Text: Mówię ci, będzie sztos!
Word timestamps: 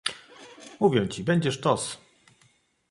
Mówię 0.79 1.09
ci, 1.09 1.23
będzie 1.23 1.51
sztos! 1.51 1.97